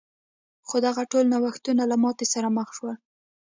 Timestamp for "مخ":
2.57-2.67